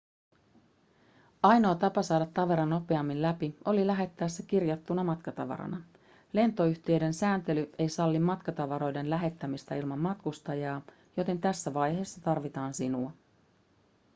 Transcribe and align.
ainoa 1.43 1.75
tapa 1.75 2.03
saada 2.03 2.25
tavara 2.33 2.65
nopeammin 2.65 3.21
läpi 3.21 3.55
oli 3.65 3.87
lähettää 3.87 4.27
se 4.27 4.43
kirjattuna 4.43 5.03
matkatavarana 5.03 5.81
lentoyhtiöiden 6.33 7.13
sääntely 7.13 7.69
ei 7.79 7.89
salli 7.89 8.19
matkatavaroiden 8.19 9.09
lähettämistä 9.09 9.75
ilman 9.75 9.99
matkustajaa 9.99 10.81
joten 11.17 11.39
tässä 11.39 11.73
vaiheessa 11.73 12.21
tarvitaan 12.21 12.73
sinua 12.73 13.11